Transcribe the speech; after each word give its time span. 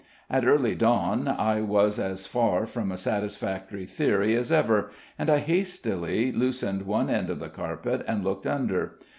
At 0.31 0.47
early 0.47 0.73
dawn 0.73 1.27
I 1.27 1.61
was 1.61 1.99
as 1.99 2.25
far 2.25 2.65
from 2.65 2.91
a 2.91 2.97
satisfactory 2.97 3.85
theory 3.85 4.35
as 4.35 4.51
ever, 4.51 4.89
and 5.19 5.29
I 5.29 5.37
hastily 5.37 6.31
loosened 6.31 6.87
one 6.87 7.07
end 7.07 7.29
of 7.29 7.37
the 7.37 7.49
carpet 7.49 8.03
and 8.07 8.23
looked 8.23 8.47
under. 8.47 8.97